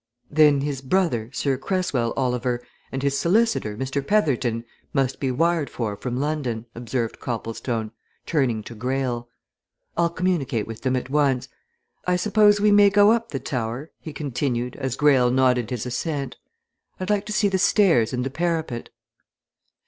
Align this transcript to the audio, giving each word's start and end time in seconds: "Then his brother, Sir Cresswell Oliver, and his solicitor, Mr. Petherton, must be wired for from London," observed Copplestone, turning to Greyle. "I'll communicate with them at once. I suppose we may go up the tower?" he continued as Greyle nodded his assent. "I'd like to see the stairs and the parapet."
"Then 0.31 0.61
his 0.61 0.81
brother, 0.81 1.29
Sir 1.31 1.59
Cresswell 1.59 2.11
Oliver, 2.17 2.65
and 2.91 3.03
his 3.03 3.15
solicitor, 3.19 3.77
Mr. 3.77 4.01
Petherton, 4.03 4.65
must 4.93 5.19
be 5.19 5.29
wired 5.29 5.69
for 5.69 5.95
from 5.95 6.17
London," 6.19 6.65
observed 6.73 7.19
Copplestone, 7.19 7.91
turning 8.25 8.63
to 8.63 8.73
Greyle. 8.73 9.29
"I'll 9.95 10.09
communicate 10.09 10.65
with 10.65 10.81
them 10.81 10.95
at 10.95 11.11
once. 11.11 11.49
I 12.07 12.15
suppose 12.15 12.59
we 12.59 12.71
may 12.71 12.89
go 12.89 13.11
up 13.11 13.29
the 13.29 13.39
tower?" 13.39 13.91
he 13.99 14.11
continued 14.11 14.75
as 14.77 14.95
Greyle 14.95 15.29
nodded 15.29 15.69
his 15.69 15.85
assent. 15.85 16.35
"I'd 16.99 17.11
like 17.11 17.27
to 17.27 17.31
see 17.31 17.47
the 17.47 17.59
stairs 17.59 18.11
and 18.11 18.23
the 18.23 18.31
parapet." 18.31 18.89